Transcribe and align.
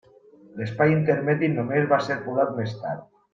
L'espai 0.61 0.93
intermedi 0.93 1.49
només 1.59 1.85
va 1.93 2.01
ser 2.07 2.19
poblat 2.25 2.57
més 2.61 2.75
tard. 2.87 3.07